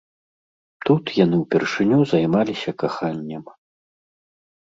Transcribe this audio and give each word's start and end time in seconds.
Тут 0.89 1.05
яны 1.25 1.35
ўпершыню 1.43 1.99
займаліся 2.13 2.71
каханнем. 2.85 3.43